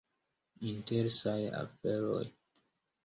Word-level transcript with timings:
Interesaj 0.71 1.37
aferoj. 1.61 2.25